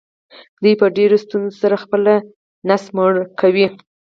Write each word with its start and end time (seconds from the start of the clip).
دوی 0.61 0.73
په 0.81 0.85
ډیرو 0.97 1.17
ستونزو 1.25 1.57
سره 1.61 1.75
خپله 1.83 2.13
ګیډه 2.67 2.87
مړه 2.95 3.23
کوي. 3.39 3.67